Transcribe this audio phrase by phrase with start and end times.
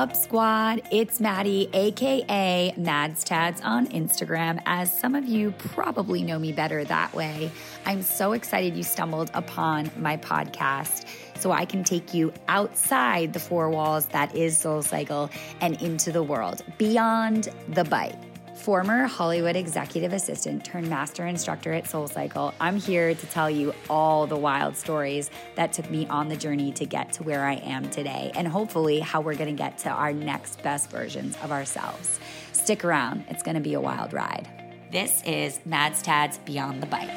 [0.00, 0.80] up, squad?
[0.90, 6.84] It's Maddie, aka Mads Tads on Instagram, as some of you probably know me better
[6.84, 7.50] that way.
[7.84, 11.04] I'm so excited you stumbled upon my podcast
[11.36, 15.30] so I can take you outside the four walls that is SoulCycle
[15.60, 18.29] and into the world, beyond the bike
[18.60, 24.26] former Hollywood executive assistant turned master instructor at SoulCycle, I'm here to tell you all
[24.26, 27.88] the wild stories that took me on the journey to get to where I am
[27.88, 32.20] today, and hopefully how we're going to get to our next best versions of ourselves.
[32.52, 34.46] Stick around, it's going to be a wild ride.
[34.92, 37.08] This is Mads Tads Beyond the Bike.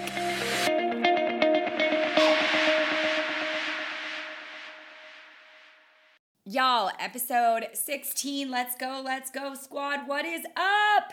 [6.45, 8.49] Y'all, episode 16.
[8.49, 10.07] Let's go, let's go, squad.
[10.07, 11.11] What is up?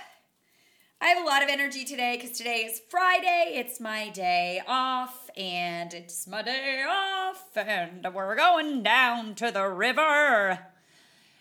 [1.02, 3.54] I have a lot of energy today because today is Friday.
[3.54, 9.66] It's my day off, and it's my day off, and we're going down to the
[9.66, 10.58] river.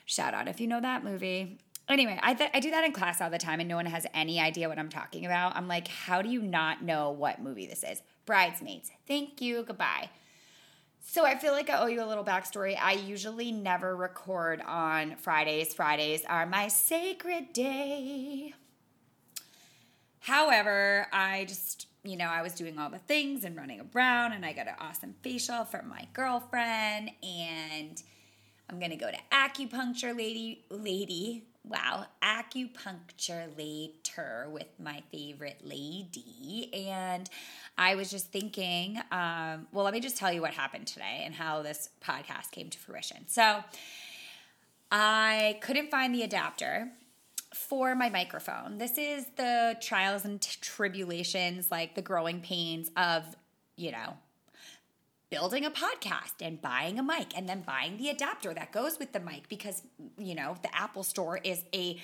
[0.05, 1.59] Shout out if you know that movie.
[1.89, 4.05] Anyway, I, th- I do that in class all the time, and no one has
[4.13, 5.57] any idea what I'm talking about.
[5.57, 8.01] I'm like, how do you not know what movie this is?
[8.25, 8.91] Bridesmaids.
[9.09, 9.63] Thank you.
[9.63, 10.09] Goodbye.
[11.01, 12.77] So I feel like I owe you a little backstory.
[12.81, 15.73] I usually never record on Fridays.
[15.73, 18.53] Fridays are my sacred day.
[20.19, 24.45] However, I just, you know, I was doing all the things and running around, and
[24.45, 28.01] I got an awesome facial from my girlfriend, and
[28.69, 31.45] I'm gonna go to acupuncture lady, lady.
[31.63, 36.69] Wow, acupuncture later with my favorite lady.
[36.73, 37.29] And
[37.77, 41.35] I was just thinking, um, well, let me just tell you what happened today and
[41.35, 43.27] how this podcast came to fruition.
[43.27, 43.63] So
[44.91, 46.91] I couldn't find the adapter
[47.53, 48.77] for my microphone.
[48.77, 53.23] This is the trials and tribulations, like the growing pains of,
[53.75, 54.17] you know,
[55.29, 59.11] building a podcast and buying a mic and then buying the adapter that goes with
[59.11, 59.83] the mic because,
[60.17, 61.99] you know, the Apple Store is a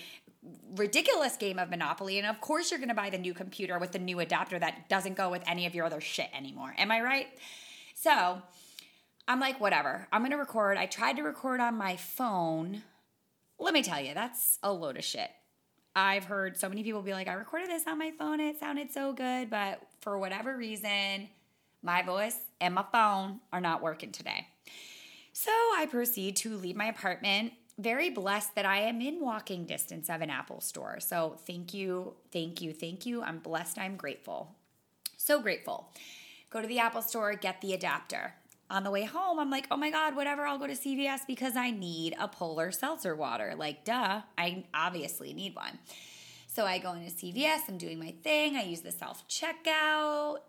[0.76, 2.20] ridiculous game of Monopoly.
[2.20, 4.90] And of course, you're going to buy the new computer with the new adapter that
[4.90, 6.74] doesn't go with any of your other shit anymore.
[6.78, 7.28] Am I right?
[7.96, 8.42] So
[9.28, 10.08] I'm like, whatever.
[10.12, 10.78] I'm going to record.
[10.78, 12.84] I tried to record on my phone
[13.60, 15.30] let me tell you, that's a load of shit.
[15.96, 18.92] I've heard so many people be like, I recorded this on my phone, it sounded
[18.92, 21.30] so good, but for whatever reason,
[21.82, 24.48] my voice and my phone are not working today.
[25.32, 27.54] So I proceed to leave my apartment.
[27.78, 31.00] Very blessed that I am in walking distance of an Apple store.
[31.00, 33.22] So thank you, thank you, thank you.
[33.22, 34.56] I'm blessed, I'm grateful.
[35.18, 35.90] So grateful.
[36.50, 38.34] Go to the Apple store, get the adapter
[38.70, 41.56] on the way home, I'm like, oh my God, whatever, I'll go to CVS because
[41.56, 43.54] I need a polar seltzer water.
[43.58, 45.80] Like, duh, I obviously need one.
[46.48, 50.40] So I go into CVS, I'm doing my thing, I use the self checkout.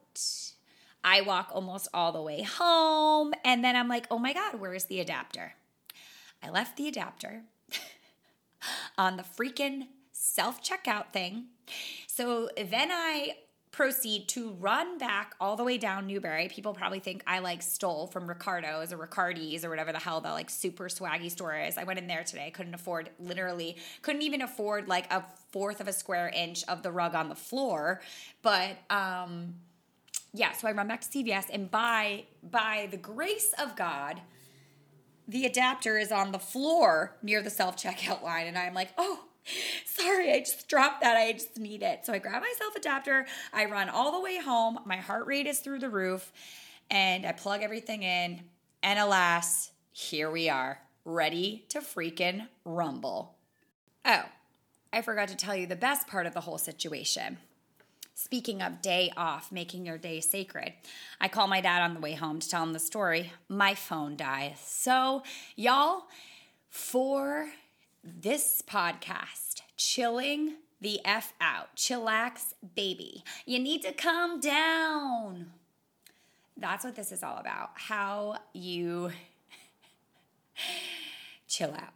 [1.05, 4.84] I walk almost all the way home, and then I'm like, oh my God, where's
[4.84, 5.55] the adapter?
[6.43, 7.43] I left the adapter
[8.99, 11.47] on the freaking self checkout thing.
[12.06, 13.37] So then I
[13.76, 16.48] proceed to run back all the way down Newbury.
[16.48, 20.31] People probably think I like stole from Ricardo's or Ricardi's or whatever the hell the
[20.31, 21.76] like super swaggy store is.
[21.76, 25.22] I went in there today, couldn't afford literally, couldn't even afford like a
[25.53, 28.00] fourth of a square inch of the rug on the floor.
[28.41, 29.56] But um
[30.32, 34.22] yeah, so I run back to CVS and by by the grace of God,
[35.28, 39.25] the adapter is on the floor near the self checkout line, and I'm like, oh,
[39.84, 41.17] Sorry, I just dropped that.
[41.17, 42.05] I just need it.
[42.05, 43.27] So I grab my self adapter.
[43.53, 44.79] I run all the way home.
[44.84, 46.33] My heart rate is through the roof.
[46.91, 48.43] And I plug everything in.
[48.83, 53.35] And alas, here we are, ready to freaking rumble.
[54.05, 54.23] Oh,
[54.93, 57.39] I forgot to tell you the best part of the whole situation.
[58.15, 60.73] Speaking of day off, making your day sacred,
[61.21, 63.33] I call my dad on the way home to tell him the story.
[63.49, 64.59] My phone dies.
[64.65, 65.23] So,
[65.55, 66.05] y'all,
[66.71, 67.49] for
[68.06, 73.25] this podcast, chilling the F out, chillax, baby.
[73.44, 75.47] You need to calm down.
[76.56, 77.70] That's what this is all about.
[77.75, 79.11] How you
[81.49, 81.95] chill out.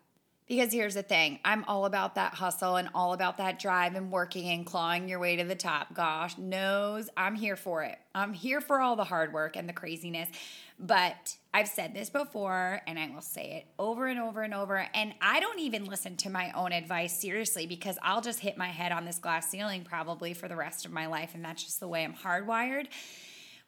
[0.50, 4.11] Because here's the thing I'm all about that hustle and all about that drive and
[4.11, 5.94] working and clawing your way to the top.
[5.94, 7.97] Gosh, knows I'm here for it.
[8.17, 10.29] I'm here for all the hard work and the craziness.
[10.76, 14.85] But I've said this before and I will say it over and over and over.
[14.93, 18.70] And I don't even listen to my own advice seriously because I'll just hit my
[18.70, 21.37] head on this glass ceiling probably for the rest of my life.
[21.37, 22.88] And that's just the way I'm hardwired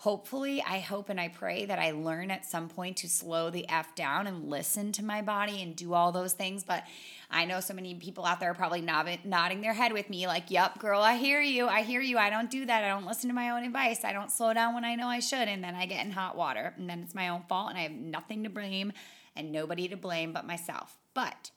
[0.02, 3.68] hopefully, I hope and I pray that I learn at some point to slow the
[3.68, 6.64] F down and listen to my body and do all those things.
[6.64, 6.82] But
[7.30, 10.50] I know so many people out there are probably nodding their head with me, like,
[10.50, 11.68] yep, girl, I hear you.
[11.68, 12.18] I hear you.
[12.18, 12.82] I don't do that.
[12.82, 14.04] I don't listen to my own advice.
[14.04, 15.46] I don't slow down when I know I should.
[15.46, 16.74] And then I get in hot water.
[16.76, 17.70] And then it's my own fault.
[17.70, 18.92] And I have nothing to blame
[19.36, 20.98] and nobody to blame but myself.
[21.14, 21.52] But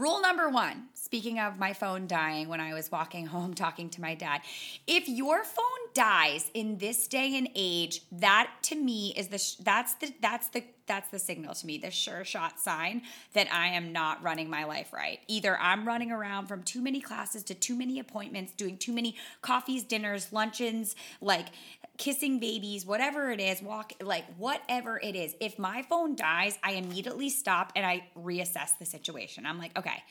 [0.00, 4.00] Rule number one, speaking of my phone dying when I was walking home talking to
[4.00, 4.40] my dad,
[4.86, 9.56] if your phone dies in this day and age, that to me is the sh-
[9.56, 13.02] that's the that's the that's the signal to me, the sure shot sign
[13.34, 15.20] that I am not running my life right.
[15.28, 19.14] Either I'm running around from too many classes to too many appointments, doing too many
[19.42, 21.48] coffees, dinners, luncheons, like
[22.00, 25.36] kissing babies, whatever it is, walk like whatever it is.
[25.38, 29.44] If my phone dies, I immediately stop and I reassess the situation.
[29.44, 30.02] I'm like, okay,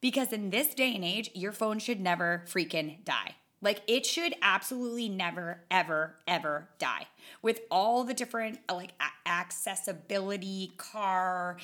[0.00, 3.36] because in this day and age, your phone should never freaking die.
[3.60, 7.06] Like it should absolutely never, ever, ever die.
[7.40, 11.56] With all the different like a- accessibility, car,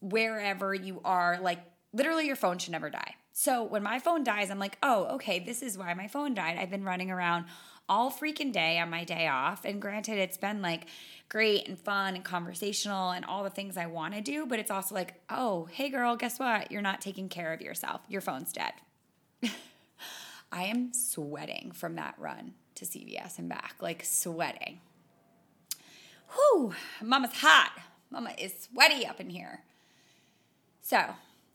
[0.00, 1.58] wherever you are, like
[1.92, 3.16] literally your phone should never die.
[3.32, 6.58] So when my phone dies, I'm like, oh, okay, this is why my phone died.
[6.58, 7.46] I've been running around
[7.88, 9.64] all freaking day on my day off.
[9.64, 10.86] And granted, it's been like
[11.28, 14.70] great and fun and conversational and all the things I want to do, but it's
[14.70, 16.70] also like, oh, hey girl, guess what?
[16.70, 18.02] You're not taking care of yourself.
[18.08, 18.72] Your phone's dead.
[20.52, 24.80] I am sweating from that run to CVS and back, like sweating.
[26.34, 27.72] Whew, mama's hot.
[28.10, 29.62] Mama is sweaty up in here.
[30.82, 31.02] So,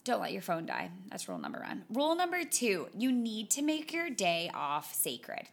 [0.04, 0.90] don't let your phone die.
[1.12, 1.84] That's rule number one.
[1.92, 5.50] Rule number two you need to make your day off sacred.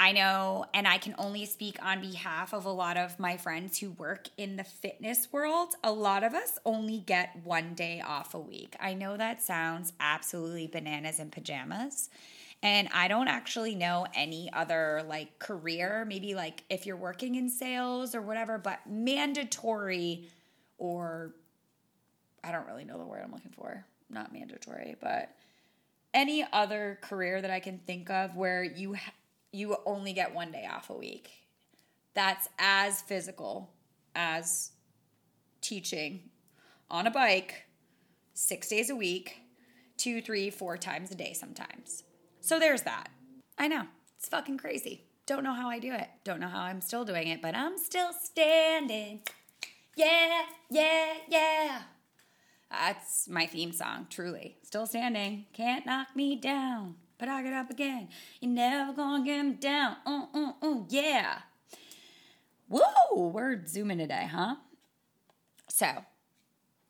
[0.00, 3.78] I know, and I can only speak on behalf of a lot of my friends
[3.78, 5.74] who work in the fitness world.
[5.84, 8.74] A lot of us only get one day off a week.
[8.80, 12.08] I know that sounds absolutely bananas in pajamas.
[12.62, 17.50] And I don't actually know any other like career, maybe like if you're working in
[17.50, 20.30] sales or whatever, but mandatory
[20.78, 21.34] or
[22.42, 23.84] I don't really know the word I'm looking for.
[24.08, 25.34] Not mandatory, but
[26.14, 28.96] any other career that I can think of where you
[29.52, 31.30] you only get one day off a week.
[32.14, 33.72] That's as physical
[34.14, 34.72] as
[35.60, 36.30] teaching
[36.90, 37.64] on a bike
[38.34, 39.40] six days a week,
[39.96, 42.04] two, three, four times a day sometimes.
[42.40, 43.08] So there's that.
[43.58, 43.84] I know,
[44.18, 45.04] it's fucking crazy.
[45.26, 46.08] Don't know how I do it.
[46.24, 49.20] Don't know how I'm still doing it, but I'm still standing.
[49.94, 51.82] Yeah, yeah, yeah.
[52.70, 54.56] That's my theme song, truly.
[54.62, 55.46] Still standing.
[55.52, 58.08] Can't knock me down but I get up again.
[58.40, 59.96] You're never gonna get me down.
[60.06, 61.40] Uh, uh, uh, yeah.
[62.66, 64.56] Whoa, we're zooming today, huh?
[65.68, 66.04] So,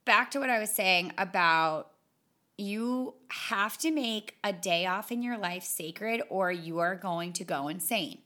[0.05, 1.91] back to what I was saying about
[2.57, 7.33] you have to make a day off in your life sacred or you are going
[7.35, 8.19] to go insane.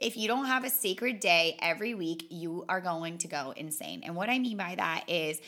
[0.00, 4.00] If you don't have a sacred day every week, you are going to go insane.
[4.02, 5.40] And what I mean by that is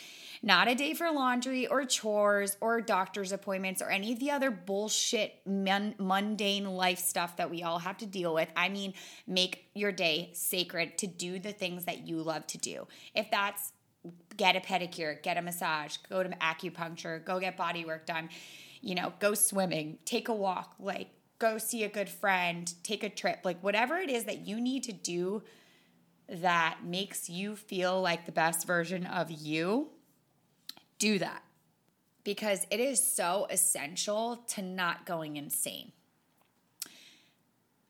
[0.42, 4.50] not a day for laundry or chores or doctor's appointments or any of the other
[4.50, 8.50] bullshit mundane life stuff that we all have to deal with.
[8.54, 8.92] I mean,
[9.26, 12.86] make your day sacred to do the things that you love to do.
[13.14, 13.72] If that's
[14.36, 18.28] get a pedicure, get a massage, go to acupuncture, go get body work done,
[18.80, 21.08] you know, go swimming, take a walk, like
[21.42, 24.84] go see a good friend, take a trip, like whatever it is that you need
[24.84, 25.42] to do
[26.28, 29.88] that makes you feel like the best version of you
[31.00, 31.42] do that
[32.22, 35.90] because it is so essential to not going insane.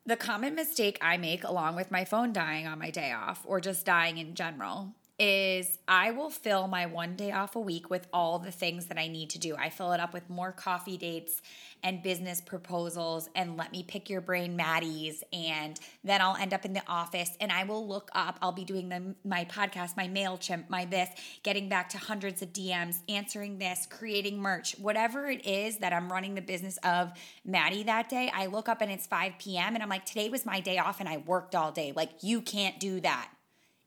[0.07, 3.61] The common mistake I make, along with my phone dying on my day off or
[3.61, 8.09] just dying in general, is I will fill my one day off a week with
[8.13, 9.55] all the things that I need to do.
[9.55, 11.41] I fill it up with more coffee dates
[11.85, 16.65] and business proposals and let me pick your brain Maddie's and then I'll end up
[16.65, 20.09] in the office and I will look up I'll be doing the, my podcast my
[20.09, 21.09] Mailchimp my this
[21.45, 26.11] getting back to hundreds of DMs answering this creating merch whatever it is that I'm
[26.11, 27.13] running the business of
[27.45, 29.75] Maddie that day I look up and it's 5 p.m.
[29.75, 32.41] and I'm like today was my day off and I worked all day like you
[32.41, 33.29] can't do that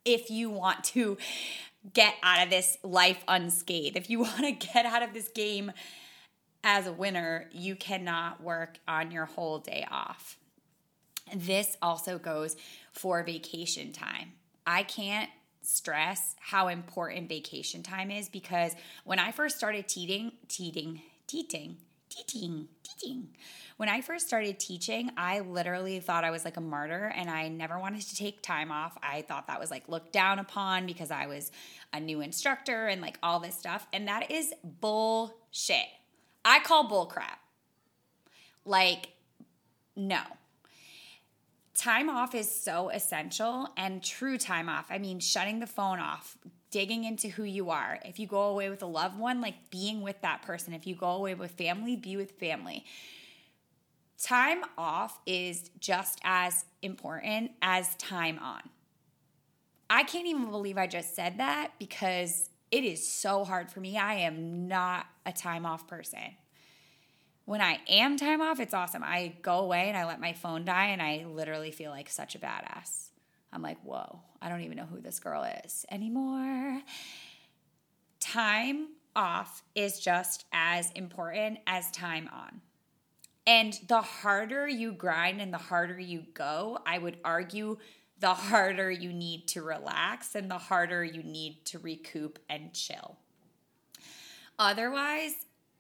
[0.06, 1.18] if you want to
[1.94, 5.72] get out of this life unscathed if you want to get out of this game
[6.66, 10.38] as a winner, you cannot work on your whole day off.
[11.34, 12.58] This also goes
[12.92, 14.34] for vacation time.
[14.66, 15.30] I can't
[15.62, 21.78] stress how important vacation time is because when I first started teaching, teaching, teaching,
[22.16, 23.28] teaching, teaching.
[23.78, 27.50] When I first started teaching, I literally thought I was like a martyr and I
[27.50, 28.98] never wanted to take time off.
[29.04, 31.52] I thought that was like looked down upon because I was
[31.92, 33.86] a new instructor and like all this stuff.
[33.92, 35.88] And that is bullshit.
[36.46, 37.40] I call bullcrap.
[38.64, 39.10] Like,
[39.96, 40.22] no.
[41.76, 44.86] Time off is so essential and true time off.
[44.90, 46.38] I mean, shutting the phone off,
[46.76, 48.00] digging into who you are.
[48.04, 50.74] If you go away with a loved one, like being with that person.
[50.74, 52.84] If you go away with family, be with family.
[54.22, 58.60] Time off is just as important as time on.
[59.90, 63.98] I can't even believe I just said that because It is so hard for me.
[63.98, 66.36] I am not a time off person.
[67.46, 69.02] When I am time off, it's awesome.
[69.02, 72.36] I go away and I let my phone die and I literally feel like such
[72.36, 73.12] a badass.
[73.54, 76.80] I'm like, whoa, I don't even know who this girl is anymore.
[78.20, 82.62] Time off is just as important as time on.
[83.48, 87.78] And the harder you grind and the harder you go, I would argue
[88.20, 93.18] the harder you need to relax and the harder you need to recoup and chill.
[94.60, 95.34] Otherwise,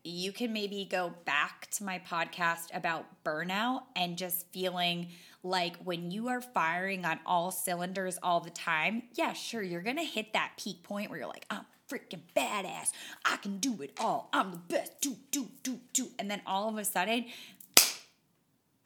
[0.04, 5.10] you can maybe go back to my podcast about burnout and just feeling
[5.46, 10.04] like when you are firing on all cylinders all the time, yeah, sure, you're gonna
[10.04, 12.92] hit that peak point where you're like, I'm freaking badass.
[13.24, 14.30] I can do it all.
[14.34, 15.02] I'm the best.
[15.02, 16.08] Do, do, do, do.
[16.18, 17.26] And then all of a sudden,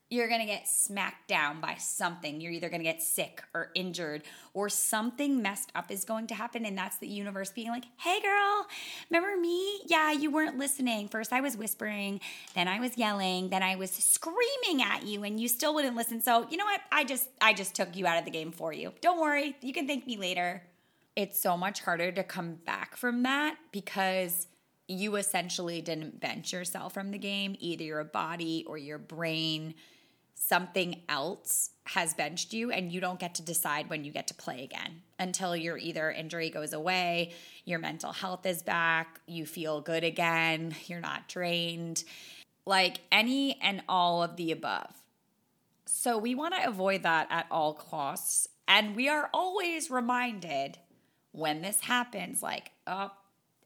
[0.10, 2.42] you're going to get smacked down by something.
[2.42, 4.24] You're either going to get sick or injured
[4.56, 6.66] or something messed up is going to happen.
[6.66, 8.66] And that's the universe being like, hey, girl,
[9.10, 9.82] remember me?
[9.86, 11.10] Yeah, you weren't listening.
[11.10, 12.22] First, I was whispering,
[12.56, 16.22] then I was yelling, then I was screaming at you, and you still wouldn't listen.
[16.22, 16.82] So, you know what?
[16.92, 18.94] I just, I just took you out of the game for you.
[19.02, 19.56] Don't worry.
[19.62, 20.64] You can thank me later.
[21.16, 24.48] It's so much harder to come back from that because
[24.88, 29.76] you essentially didn't bench yourself from the game, either your body or your brain
[30.40, 34.34] something else has benched you and you don't get to decide when you get to
[34.34, 37.34] play again until your either injury goes away,
[37.66, 42.04] your mental health is back, you feel good again, you're not drained,
[42.66, 44.96] like any and all of the above.
[45.86, 48.48] So we want to avoid that at all costs.
[48.68, 50.78] And we are always reminded
[51.32, 53.12] when this happens, like, oh,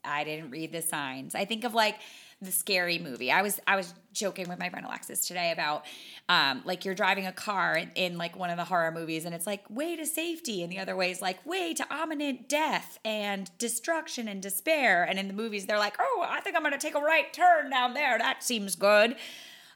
[0.03, 1.35] I didn't read the signs.
[1.35, 1.97] I think of like
[2.43, 3.31] the scary movie.
[3.31, 5.85] I was I was joking with my friend Alexis today about
[6.29, 9.33] um, like you're driving a car in, in, like one of the horror movies and
[9.33, 12.99] it's like way to safety and the other way is like way to imminent death
[13.03, 16.77] and destruction and despair and in the movies they're like oh I think I'm gonna
[16.77, 19.15] take a right turn down there that seems good.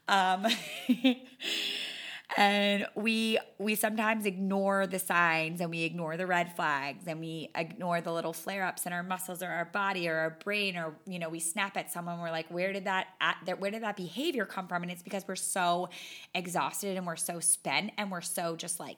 [0.07, 0.45] Um,
[2.35, 7.49] and we we sometimes ignore the signs and we ignore the red flags and we
[7.55, 10.93] ignore the little flare ups in our muscles or our body or our brain or
[11.05, 12.19] you know we snap at someone.
[12.19, 14.83] We're like where did that at, where did that behavior come from?
[14.83, 15.89] And it's because we're so
[16.35, 18.97] exhausted and we're so spent and we're so just like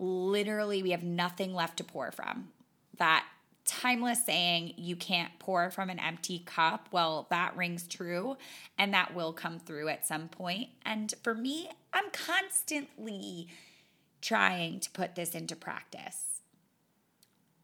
[0.00, 2.48] literally we have nothing left to pour from.
[2.98, 3.24] That
[3.64, 8.36] timeless saying you can't pour from an empty cup well that rings true
[8.78, 10.68] and that will come through at some point.
[10.84, 13.48] And for me i'm constantly
[14.20, 16.40] trying to put this into practice.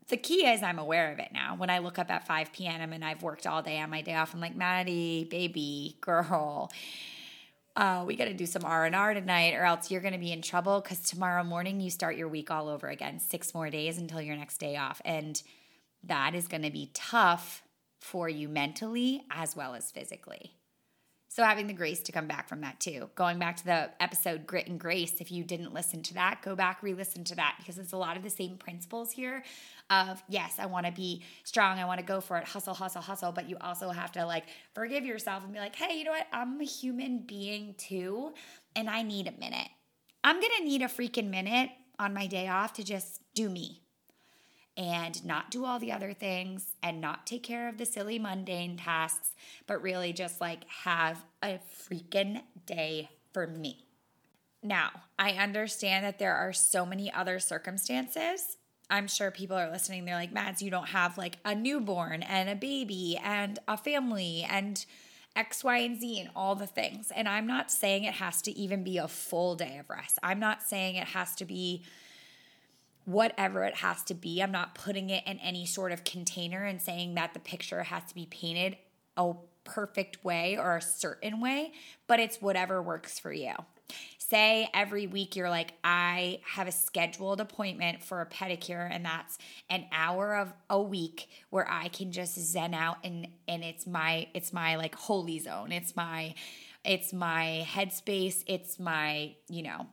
[0.09, 1.55] The key is i'm aware of it now.
[1.57, 4.15] When i look up at 5 p.m and i've worked all day on my day
[4.15, 6.71] off i'm like maddie baby girl
[7.77, 10.43] uh, we got to do some r&r tonight or else you're going to be in
[10.43, 14.21] trouble because tomorrow morning you start your week all over again six more days until
[14.21, 15.01] your next day off.
[15.05, 15.41] And
[16.05, 17.63] that is going to be tough
[17.99, 20.55] for you mentally as well as physically.
[21.33, 23.09] So, having the grace to come back from that too.
[23.15, 26.57] Going back to the episode Grit and Grace, if you didn't listen to that, go
[26.57, 29.45] back, re listen to that because it's a lot of the same principles here
[29.91, 33.01] of yes, I want to be strong, I want to go for it, hustle, hustle,
[33.01, 33.31] hustle.
[33.31, 36.27] But you also have to like forgive yourself and be like, hey, you know what?
[36.33, 38.35] I'm a human being too,
[38.75, 39.69] and I need a minute.
[40.25, 41.71] I'm going to need a freaking minute
[42.01, 43.83] on my day off to just do me
[44.77, 48.77] and not do all the other things and not take care of the silly mundane
[48.77, 49.35] tasks,
[49.67, 51.59] but really just like have a
[51.89, 53.85] freaking day for me.
[54.63, 58.57] Now, I understand that there are so many other circumstances.
[58.91, 62.49] I'm sure people are listening, they're like, Mads, you don't have like a newborn and
[62.49, 64.85] a baby and a family and
[65.37, 67.13] X, Y, and Z and all the things.
[67.15, 70.19] And I'm not saying it has to even be a full day of rest.
[70.23, 71.85] I'm not saying it has to be
[73.05, 74.43] whatever it has to be.
[74.43, 78.05] I'm not putting it in any sort of container and saying that the picture has
[78.05, 78.77] to be painted
[79.17, 79.33] a
[79.65, 81.73] perfect way or a certain way,
[82.07, 83.53] but it's whatever works for you.
[84.19, 89.37] Say every week you're like, I have a scheduled appointment for a pedicure, and that's
[89.69, 94.29] an hour of a week where I can just zen out and and it's my
[94.33, 95.73] it's my like holy zone.
[95.73, 96.37] It's my
[96.85, 99.87] it's my headspace, it's my, you know,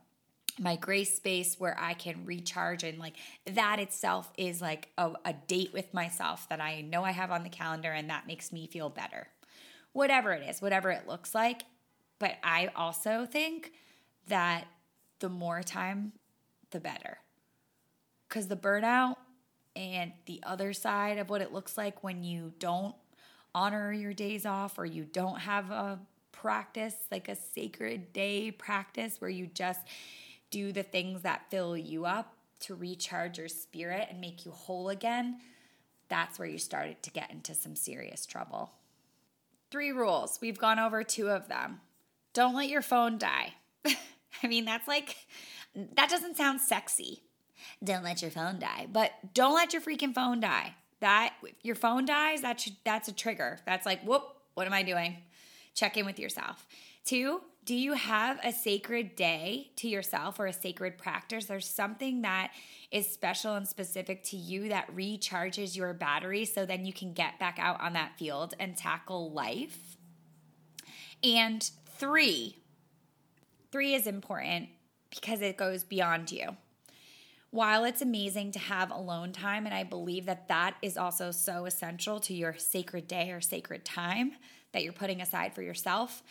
[0.59, 5.33] my grace space where I can recharge and like that itself is like a, a,
[5.33, 8.67] date with myself that I know I have on the calendar and that makes me
[8.67, 9.27] feel better.
[9.93, 11.63] Whatever it is, whatever it looks like.
[12.19, 13.71] But I also think
[14.27, 14.65] that
[15.19, 16.13] the more time,
[16.71, 17.19] the better.
[18.27, 19.15] Because the burnout
[19.75, 22.95] and the other side of what it looks like when you don't
[23.53, 25.99] honor your days off or you don't have a
[26.31, 29.81] practice, like a sacred day practice where you just
[30.49, 34.89] do the things that fill you up to recharge your spirit and make you whole
[34.89, 35.37] again,
[36.09, 38.71] that's where you started to get into some serious trouble.
[39.69, 40.39] Three rules.
[40.41, 41.81] We've gone over two of them.
[42.33, 43.53] Don't let your phone die.
[43.85, 45.15] I mean, that's like,
[45.75, 47.23] that doesn't sound sexy.
[47.83, 50.75] Don't let your phone die, but don't let your freaking phone die.
[50.99, 53.59] That, if your phone dies, that's, that's a trigger.
[53.65, 54.23] That's like, whoop,
[54.53, 55.17] what am I doing?
[55.75, 56.65] Check in with yourself.
[57.05, 61.45] Two, do you have a sacred day to yourself or a sacred practice?
[61.47, 62.53] There's something that
[62.91, 67.37] is special and specific to you that recharges your battery so then you can get
[67.39, 69.97] back out on that field and tackle life.
[71.21, 72.55] And three,
[73.69, 74.69] three is important
[75.09, 76.55] because it goes beyond you.
[77.49, 81.65] While it's amazing to have alone time, and I believe that that is also so
[81.65, 84.35] essential to your sacred day or sacred time
[84.71, 86.23] that you're putting aside for yourself,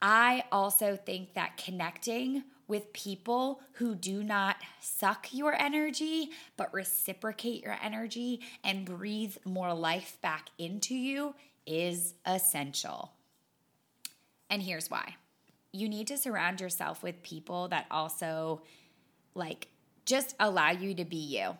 [0.00, 7.62] I also think that connecting with people who do not suck your energy, but reciprocate
[7.62, 11.34] your energy and breathe more life back into you
[11.66, 13.12] is essential.
[14.50, 15.16] And here's why
[15.72, 18.62] you need to surround yourself with people that also
[19.34, 19.68] like
[20.06, 21.56] just allow you to be you.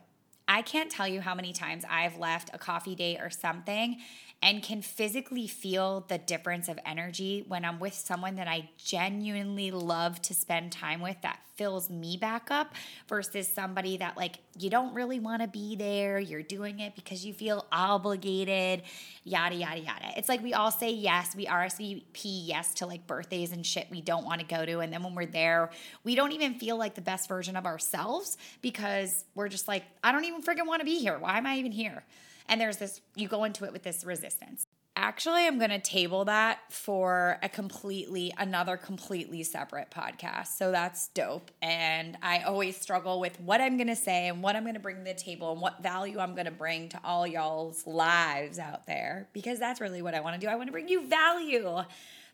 [0.49, 3.99] I can't tell you how many times I've left a coffee date or something
[4.43, 9.71] and can physically feel the difference of energy when I'm with someone that I genuinely
[9.71, 12.75] love to spend time with that fills me back up
[13.09, 17.25] versus somebody that like you don't really want to be there, you're doing it because
[17.25, 18.83] you feel obligated,
[19.25, 20.13] yada yada yada.
[20.17, 24.01] It's like we all say yes, we RSVP yes to like birthdays and shit we
[24.01, 25.71] don't want to go to and then when we're there,
[26.05, 30.13] we don't even feel like the best version of ourselves because we're just like I
[30.13, 31.19] don't even freaking want to be here.
[31.19, 32.05] Why am I even here?
[32.49, 34.66] And there's this, you go into it with this resistance.
[34.99, 40.57] Actually, I'm going to table that for a completely, another completely separate podcast.
[40.57, 41.51] So that's dope.
[41.61, 44.81] And I always struggle with what I'm going to say and what I'm going to
[44.81, 48.59] bring to the table and what value I'm going to bring to all y'all's lives
[48.59, 50.51] out there because that's really what I want to do.
[50.51, 51.77] I want to bring you value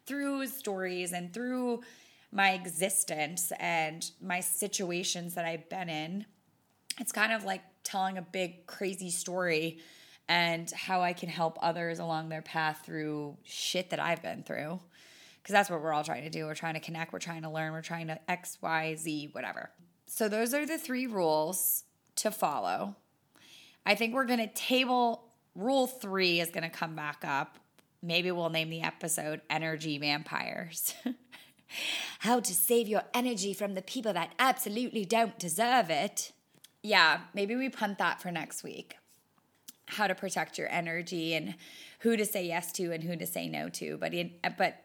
[0.07, 1.81] through stories and through
[2.31, 6.27] my existence and my situations that I've been in.
[7.01, 9.81] It's kind of like telling a big, crazy story
[10.33, 14.81] and how I can help others along their path through shit that I've been through.
[15.43, 16.47] Because that's what we're all trying to do.
[16.47, 19.69] We're trying to connect, we're trying to learn, we're trying to X, Y, Z, whatever.
[20.07, 21.85] So, those are the three rules
[22.17, 22.97] to follow.
[23.85, 27.59] I think we're going to table rule three is going to come back up.
[28.03, 30.95] Maybe we'll name the episode Energy Vampires.
[32.21, 36.33] How to save your energy from the people that absolutely don't deserve it.
[36.83, 38.97] Yeah, maybe we punt that for next week
[39.93, 41.55] how to protect your energy and
[42.01, 43.97] who to say yes to and who to say no to.
[43.99, 44.83] But in, but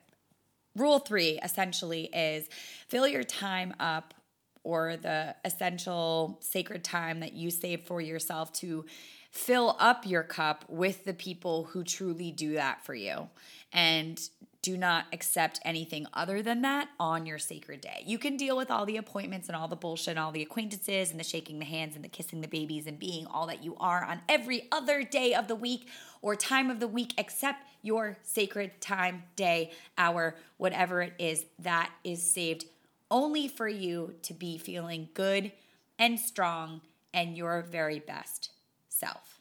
[0.76, 2.48] rule 3 essentially is
[2.88, 4.14] fill your time up
[4.64, 8.86] or the essential sacred time that you save for yourself to
[9.32, 13.30] fill up your cup with the people who truly do that for you.
[13.72, 14.20] And
[14.68, 18.04] do not accept anything other than that on your sacred day.
[18.06, 21.10] You can deal with all the appointments and all the bullshit and all the acquaintances
[21.10, 23.78] and the shaking the hands and the kissing the babies and being all that you
[23.80, 25.88] are on every other day of the week
[26.22, 31.90] or time of the week except your sacred time, day, hour, whatever it is that
[32.04, 32.66] is saved
[33.10, 35.50] only for you to be feeling good
[35.98, 36.82] and strong
[37.14, 38.50] and your very best
[38.90, 39.37] self.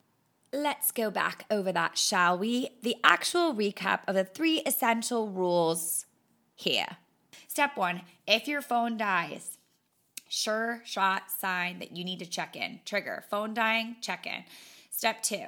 [0.57, 2.71] Let's go back over that, shall we?
[2.83, 6.07] The actual recap of the three essential rules
[6.55, 6.97] here.
[7.47, 9.59] Step one if your phone dies,
[10.31, 12.81] sure shot sign that you need to check in.
[12.87, 14.45] Trigger phone dying, check in.
[14.88, 15.45] Step two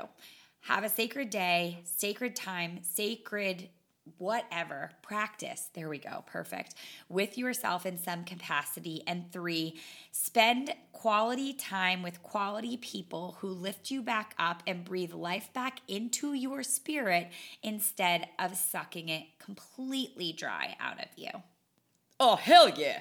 [0.65, 3.71] have a sacred day, sacred time, sacred
[4.19, 6.75] whatever, practice, there we go, perfect,
[7.09, 9.03] with yourself in some capacity.
[9.07, 9.79] And three,
[10.13, 15.81] spend quality time with quality people who lift you back up and breathe life back
[15.87, 17.29] into your spirit
[17.63, 21.31] instead of sucking it completely dry out of you.
[22.21, 23.01] Oh, hell yeah.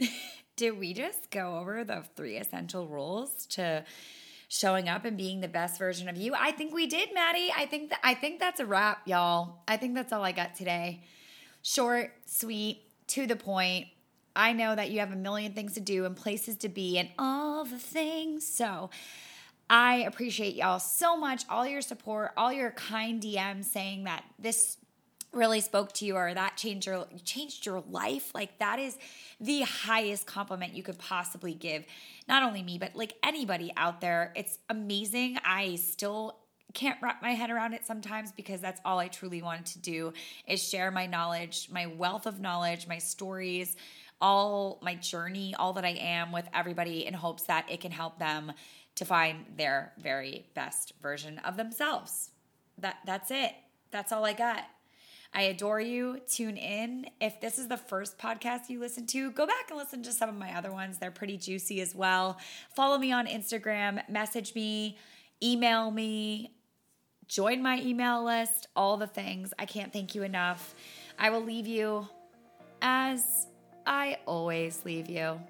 [0.56, 3.84] Did we just go over the three essential rules to
[4.54, 6.32] showing up and being the best version of you.
[6.38, 7.52] I think we did, Maddie.
[7.56, 9.62] I think that I think that's a wrap, y'all.
[9.66, 11.02] I think that's all I got today.
[11.62, 13.88] Short, sweet, to the point.
[14.36, 17.08] I know that you have a million things to do and places to be and
[17.18, 18.46] all the things.
[18.46, 18.90] So
[19.68, 24.76] I appreciate y'all so much, all your support, all your kind DMs saying that this
[25.34, 28.96] really spoke to you or that changed your changed your life like that is
[29.40, 31.84] the highest compliment you could possibly give
[32.28, 36.36] not only me but like anybody out there it's amazing i still
[36.72, 40.12] can't wrap my head around it sometimes because that's all i truly wanted to do
[40.46, 43.76] is share my knowledge my wealth of knowledge my stories
[44.20, 48.18] all my journey all that i am with everybody in hopes that it can help
[48.18, 48.52] them
[48.96, 52.30] to find their very best version of themselves.
[52.78, 53.52] That that's it.
[53.90, 54.64] That's all I got.
[55.34, 56.20] I adore you.
[56.28, 57.06] Tune in.
[57.20, 60.28] If this is the first podcast you listen to, go back and listen to some
[60.28, 60.98] of my other ones.
[60.98, 62.38] They're pretty juicy as well.
[62.76, 64.96] Follow me on Instagram, message me,
[65.42, 66.54] email me,
[67.26, 69.52] join my email list, all the things.
[69.58, 70.74] I can't thank you enough.
[71.18, 72.08] I will leave you
[72.80, 73.48] as
[73.86, 75.40] I always leave you.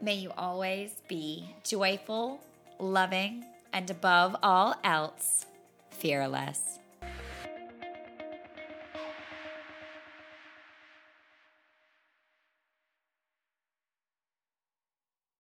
[0.00, 2.40] May you always be joyful,
[2.78, 5.46] loving, and above all else,
[5.90, 6.78] fearless.